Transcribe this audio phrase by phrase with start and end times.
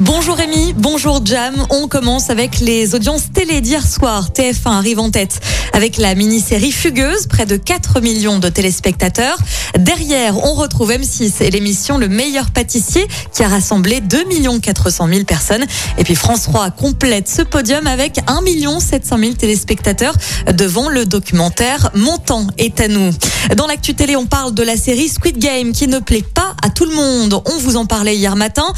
[0.00, 1.54] Bonjour Rémi, bonjour Jam.
[1.70, 4.30] On commence avec les audiences télé d'hier soir.
[4.30, 5.40] TF1 arrive en tête
[5.72, 9.38] avec la mini-série Fugueuse, près de 4 millions de téléspectateurs.
[9.78, 14.24] Derrière, on retrouve M6 et l'émission Le meilleur pâtissier qui a rassemblé 2
[14.60, 15.64] 400 000 personnes.
[15.98, 20.14] Et puis France 3 complète ce podium avec 1 700 000 téléspectateurs
[20.52, 23.10] devant le documentaire Montant est à nous.
[23.56, 26.70] Dans l'actu télé, on parle de la série Squid Game qui ne plaît pas à
[26.70, 27.40] tout le monde.
[27.44, 28.72] On vous en parlait hier matin.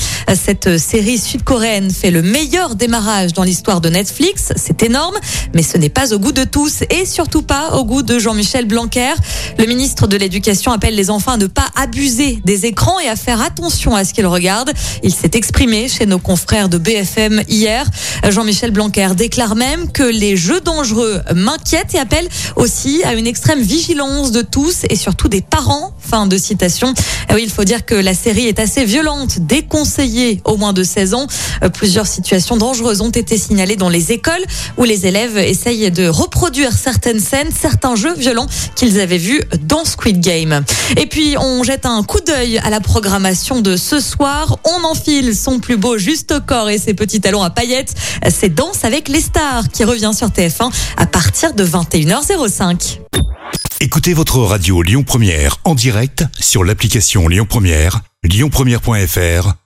[1.03, 4.53] Sud-coréenne fait le meilleur démarrage dans l'histoire de Netflix.
[4.57, 5.17] C'est énorme,
[5.55, 8.65] mais ce n'est pas au goût de tous et surtout pas au goût de Jean-Michel
[8.65, 9.13] Blanquer.
[9.59, 13.17] Le ministre de l'Éducation appelle les enfants à ne pas abuser des écrans et à
[13.17, 14.73] faire attention à ce qu'ils regardent.
[15.03, 17.87] Il s'est exprimé chez nos confrères de BFM hier.
[18.29, 23.61] Jean-Michel Blanquer déclare même que les jeux dangereux m'inquiètent et appelle aussi à une extrême
[23.61, 25.93] vigilance de tous et surtout des parents.
[25.99, 26.95] Fin de citation.
[27.35, 31.15] Oui, il faut dire que la série est assez violente, déconseillée au moins de 16
[31.15, 31.27] ans.
[31.63, 34.45] Euh, Plusieurs situations dangereuses ont été signalées dans les écoles
[34.79, 39.85] où les élèves essayent de reproduire certaines scènes, certains jeux violents qu'ils avaient vus dans
[39.85, 40.65] Squid Game.
[40.97, 44.59] Et puis, on jette un coup d'œil à la programmation de ce soir.
[44.65, 47.95] On enfile son plus beau juste au corps et ses petits talons à paillettes.
[48.31, 53.01] C'est Danse avec les stars qui revient sur TF1 à partir de 21h05.
[53.81, 59.66] Écoutez votre radio Lyon Première en direct sur l'application Lyon Première, lyonpremière.fr